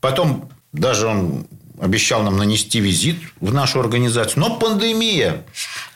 Потом 0.00 0.48
даже 0.72 1.06
он 1.06 1.46
обещал 1.80 2.22
нам 2.22 2.36
нанести 2.36 2.78
визит 2.80 3.16
в 3.40 3.52
нашу 3.52 3.80
организацию. 3.80 4.40
Но 4.40 4.56
пандемия. 4.56 5.42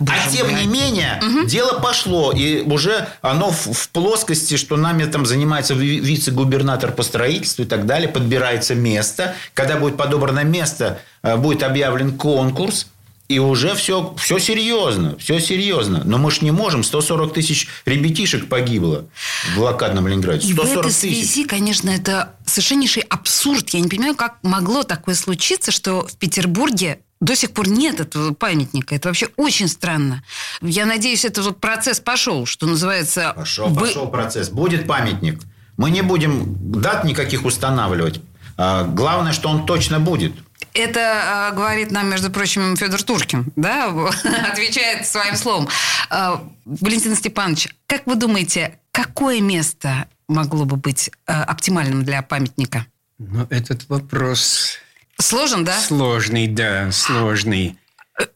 а 0.01 0.31
тем 0.33 0.55
не 0.57 0.66
менее, 0.66 1.20
дело 1.47 1.79
пошло. 1.79 2.33
И 2.33 2.62
уже 2.62 3.09
оно 3.23 3.51
в, 3.51 3.73
в 3.73 3.88
плоскости, 3.90 4.57
что 4.57 4.77
нами 4.77 5.05
там 5.05 5.27
занимается 5.27 5.75
ви- 5.75 6.01
вице-губернатор 6.01 6.90
по 6.92 7.03
строительству 7.03 7.62
и 7.62 7.66
так 7.66 7.87
далее. 7.87 8.09
Подбирается 8.09 8.75
место. 8.75 9.35
Когда 9.53 9.77
будет 9.77 9.97
подобрано 9.97 10.42
место, 10.44 11.01
э, 11.23 11.37
будет 11.37 11.62
объявлен 11.62 12.16
конкурс. 12.16 12.87
И 13.29 13.39
уже 13.39 13.75
все, 13.75 14.15
все 14.19 14.39
серьезно, 14.39 15.17
все 15.19 15.41
серьезно. 15.41 16.03
Но 16.05 16.19
мы 16.19 16.31
ж 16.31 16.43
не 16.43 16.51
можем. 16.51 16.85
140 16.85 17.33
тысяч 17.33 17.69
ребятишек 17.87 18.49
погибло 18.51 19.07
в 19.55 19.59
блокадном 19.59 20.07
Ленинграде. 20.07 20.47
И 20.47 20.53
в 20.53 20.57
140 20.57 20.79
этой 20.87 20.93
тысяч. 20.93 21.01
связи, 21.31 21.45
конечно, 21.45 21.89
это 21.89 22.35
совершеннейший 22.45 23.03
абсурд. 23.03 23.71
Я 23.71 23.81
не 23.81 23.89
понимаю, 23.89 24.15
как 24.15 24.37
могло 24.43 24.83
такое 24.83 25.15
случиться, 25.15 25.73
что 25.73 26.07
в 26.07 26.17
Петербурге 26.17 26.99
до 27.21 27.35
сих 27.35 27.53
пор 27.53 27.69
нет 27.69 28.01
этого 28.01 28.35
памятника. 28.35 28.95
Это 28.95 29.09
вообще 29.09 29.29
очень 29.37 29.69
странно. 29.69 30.23
Я 30.61 30.85
надеюсь, 30.85 31.25
этот 31.25 31.47
вот 31.47 31.61
процесс 31.61 32.01
пошел, 32.01 32.45
что 32.45 32.67
называется... 32.67 33.33
Пошел, 33.35 33.69
вы- 33.69 33.87
пошел 33.87 34.09
процесс. 34.09 34.51
Будет 34.51 34.87
памятник. 34.87 35.41
Мы 35.79 35.91
не 35.91 36.03
будем 36.03 36.57
дат 36.83 37.05
никаких 37.05 37.47
устанавливать. 37.47 38.21
А, 38.59 38.85
Главное, 38.85 39.33
что 39.33 39.49
он 39.49 39.65
точно 39.65 39.99
будет. 39.99 40.33
Это 40.75 41.51
э, 41.53 41.55
говорит 41.55 41.91
нам, 41.93 42.11
между 42.11 42.31
прочим, 42.31 42.77
Федор 42.77 43.03
Туркин, 43.03 43.53
да, 43.57 43.87
отвечает 44.53 45.07
своим 45.07 45.37
словом. 45.37 45.69
Э, 46.11 46.39
Валентин 46.65 47.15
Степанович, 47.15 47.69
как 47.87 48.07
вы 48.07 48.17
думаете, 48.17 48.79
какое 48.91 49.41
место 49.41 50.09
могло 50.29 50.65
бы 50.65 50.77
быть 50.77 51.11
э, 51.27 51.33
оптимальным 51.33 52.05
для 52.05 52.23
памятника? 52.23 52.87
Но 53.19 53.47
этот 53.51 53.89
вопрос 53.89 54.79
Сложен, 55.21 55.65
да? 55.65 55.81
сложный, 55.81 56.49
да, 56.49 56.91
сложный. 56.91 57.79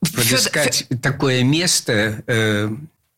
Подыскать 0.01 0.87
такое 1.03 1.43
место 1.43 2.23
э, 2.27 2.69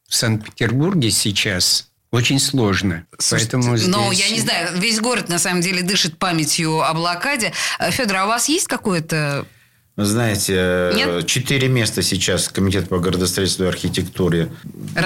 в 0.08 0.14
Санкт-Петербурге 0.14 1.10
сейчас 1.10 1.89
очень 2.10 2.40
сложно. 2.40 3.04
Слушайте, 3.18 3.52
Поэтому 3.56 3.76
здесь... 3.76 3.88
Но 3.88 4.10
я 4.12 4.30
не 4.30 4.40
знаю, 4.40 4.78
весь 4.78 4.98
город 5.00 5.28
на 5.28 5.38
самом 5.38 5.60
деле 5.60 5.82
дышит 5.82 6.18
памятью 6.18 6.80
о 6.82 6.92
блокаде. 6.92 7.52
Э, 7.78 7.90
Федор, 7.90 8.16
а 8.18 8.24
у 8.24 8.28
вас 8.28 8.48
есть 8.48 8.66
какое-то 8.66 9.46
Вы 9.96 10.04
знаете, 10.04 10.54
э, 10.56 11.22
четыре 11.26 11.68
места 11.68 12.02
сейчас 12.02 12.48
Комитет 12.48 12.88
по 12.88 12.98
градостроительству 12.98 13.64
и 13.64 13.68
архитектуре 13.68 14.50
Рассматривает? 14.94 15.04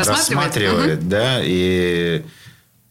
рассматривает, 0.56 1.08
да, 1.08 1.40
и 1.42 2.22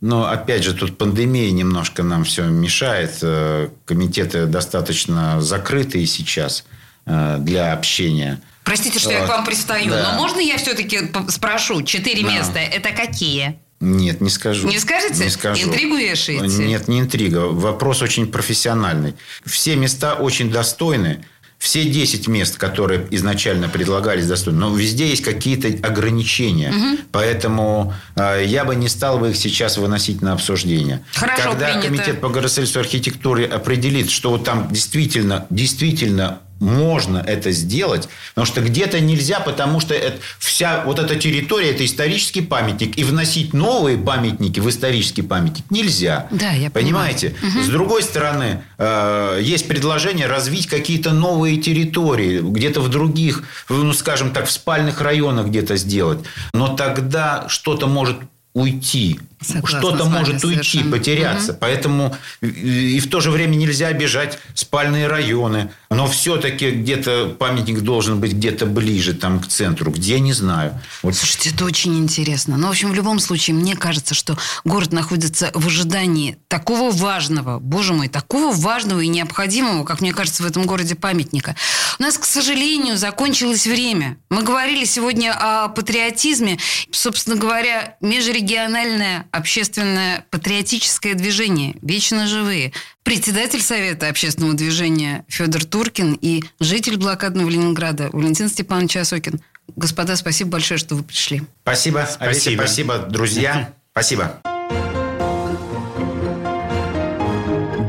но 0.01 0.29
опять 0.29 0.63
же, 0.65 0.73
тут 0.73 0.97
пандемия 0.97 1.49
немножко 1.51 2.03
нам 2.03 2.25
все 2.25 2.43
мешает. 2.43 3.19
Э, 3.21 3.69
Комитеты 3.85 4.45
достаточно 4.47 5.39
закрытые 5.41 6.05
сейчас 6.07 6.65
для 7.05 7.73
общения. 7.73 8.39
Простите, 8.63 8.97
что 8.97 9.11
я 9.11 9.25
к 9.25 9.29
вам 9.29 9.43
пристаю, 9.43 9.89
Да. 9.89 10.13
но 10.13 10.17
можно 10.21 10.39
я 10.39 10.57
все-таки 10.57 11.11
спрошу? 11.29 11.81
Четыре 11.81 12.23
Да. 12.23 12.31
места. 12.31 12.59
Это 12.59 12.91
какие? 12.91 13.59
Нет, 13.83 14.21
не 14.21 14.29
скажу. 14.29 14.67
Не 14.67 14.79
скажете? 14.79 15.25
Не 15.25 15.29
скажу. 15.29 15.67
Интригу 15.67 15.95
вешаете? 15.95 16.63
Нет, 16.63 16.87
не 16.87 17.01
интрига. 17.01 17.39
Вопрос 17.39 18.01
очень 18.01 18.27
профессиональный. 18.27 19.15
Все 19.45 19.75
места 19.75 20.13
очень 20.13 20.49
достойны. 20.51 21.25
Все 21.57 21.85
10 21.85 22.27
мест, 22.27 22.57
которые 22.57 23.07
изначально 23.11 23.69
предлагались, 23.69 24.27
достойны. 24.27 24.59
Но 24.59 24.75
везде 24.75 25.07
есть 25.07 25.23
какие-то 25.23 25.69
ограничения. 25.87 26.73
Поэтому 27.13 27.93
э, 28.15 28.43
я 28.45 28.65
бы 28.65 28.75
не 28.75 28.89
стал 28.89 29.17
бы 29.17 29.29
их 29.29 29.37
сейчас 29.37 29.77
выносить 29.77 30.21
на 30.21 30.33
обсуждение. 30.33 31.05
Хорошо, 31.13 31.51
Когда 31.51 31.67
принято. 31.67 31.87
Комитет 31.87 32.21
по 32.21 32.27
градостроительству 32.27 32.81
и 32.81 32.83
архитектуре 32.83 33.45
определит, 33.45 34.09
что 34.09 34.31
вот 34.31 34.43
там 34.43 34.67
действительно, 34.71 35.45
действительно 35.49 36.41
можно 36.59 37.17
это 37.17 37.51
сделать, 37.51 38.07
потому 38.29 38.45
что 38.45 38.61
где-то 38.61 38.99
нельзя, 38.99 39.39
потому 39.39 39.79
что 39.79 39.93
это, 39.93 40.17
вся 40.39 40.83
вот 40.85 40.99
эта 40.99 41.15
территория 41.15 41.71
это 41.71 41.85
исторический 41.85 42.41
памятник, 42.41 42.97
и 42.97 43.03
вносить 43.03 43.53
новые 43.53 43.97
памятники 43.97 44.59
в 44.59 44.69
исторический 44.69 45.21
памятник 45.21 45.65
нельзя. 45.69 46.27
Да, 46.31 46.51
я 46.51 46.69
понимаю. 46.69 46.93
Понимаете? 46.93 47.35
С 47.63 47.67
другой 47.67 48.03
стороны, 48.03 48.63
э, 48.77 49.39
есть 49.41 49.67
предложение 49.67 50.27
развить 50.27 50.67
какие-то 50.67 51.11
новые 51.11 51.57
территории, 51.57 52.39
где-то 52.39 52.81
в 52.81 52.89
других, 52.89 53.43
ну, 53.69 53.93
скажем 53.93 54.31
так, 54.31 54.47
в 54.47 54.51
спальных 54.51 55.01
районах 55.01 55.47
где-то 55.47 55.75
сделать. 55.75 56.19
Но 56.53 56.75
тогда 56.75 57.45
что-то 57.49 57.87
может 57.87 58.17
уйти. 58.53 59.19
Что-то 59.43 60.05
может 60.05 60.43
уйти, 60.43 60.55
совершенно. 60.55 60.91
потеряться. 60.91 61.53
Поэтому 61.53 62.15
и- 62.41 62.99
в 62.99 63.09
то 63.09 63.19
же 63.19 63.31
время 63.31 63.55
нельзя 63.55 63.87
обижать 63.87 64.39
спальные 64.53 65.07
районы. 65.07 65.71
Но 65.89 66.07
все-таки 66.07 66.71
где-то 66.71 67.35
памятник 67.37 67.81
должен 67.81 68.19
быть 68.19 68.33
где-то 68.33 68.65
ближе 68.65 69.13
там, 69.13 69.39
к 69.39 69.47
центру. 69.47 69.91
Где, 69.91 70.19
не 70.19 70.33
знаю. 70.33 70.79
Вот 71.03 71.15
Слушайте, 71.15 71.51
это 71.51 71.65
очень 71.65 71.97
интересно. 71.99 72.57
Но, 72.57 72.67
в 72.67 72.71
общем, 72.71 72.91
в 72.91 72.95
любом 72.95 73.19
случае, 73.19 73.55
мне 73.55 73.75
кажется, 73.75 74.13
что 74.15 74.37
город 74.63 74.91
находится 74.91 75.51
в 75.53 75.67
ожидании 75.67 76.37
такого 76.47 76.91
важного, 76.91 77.59
боже 77.59 77.93
мой, 77.93 78.07
такого 78.07 78.53
важного 78.53 79.01
и 79.01 79.07
необходимого, 79.07 79.83
как 79.83 80.01
мне 80.01 80.13
кажется, 80.13 80.43
в 80.43 80.45
этом 80.45 80.65
городе 80.65 80.95
памятника. 80.95 81.55
У 81.99 82.03
нас, 82.03 82.17
к 82.17 82.25
сожалению, 82.25 82.97
закончилось 82.97 83.67
время. 83.67 84.17
Мы 84.29 84.41
говорили 84.43 84.85
сегодня 84.85 85.33
о 85.39 85.67
патриотизме. 85.69 86.57
Собственно 86.91 87.35
говоря, 87.35 87.95
межрегиональное 88.01 89.27
общественное 89.33 90.25
патриотическое 90.29 91.15
движение 91.15 91.75
«Вечно 91.81 92.27
живые». 92.27 92.71
Председатель 93.01 93.61
Совета 93.61 94.07
общественного 94.07 94.53
движения 94.53 95.25
Федор 95.27 95.65
Туркин 95.65 96.13
и 96.21 96.43
житель 96.59 96.97
блокадного 96.97 97.49
Ленинграда 97.49 98.09
Валентин 98.13 98.47
Степанович 98.47 98.97
Осокин. 98.97 99.41
Господа, 99.75 100.15
спасибо 100.15 100.51
большое, 100.51 100.77
что 100.77 100.95
вы 100.95 101.03
пришли. 101.03 101.41
Спасибо, 101.63 102.01
Олеся, 102.19 102.41
Спасибо. 102.41 102.61
спасибо, 102.61 102.97
друзья. 102.99 103.73
Спасибо. 103.91 104.39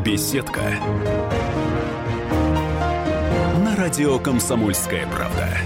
Беседка. 0.05 0.63
На 3.63 3.77
радио 3.77 4.19
«Комсомольская 4.19 5.07
правда». 5.09 5.59